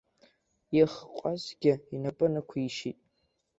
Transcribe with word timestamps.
Их 0.79 0.91
ҟәазгьы 1.17 1.73
инапы 1.95 2.27
нықәишьит. 2.33 2.99